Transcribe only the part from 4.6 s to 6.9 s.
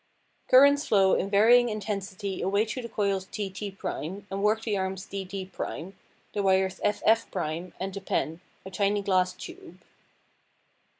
the arms DD', the wires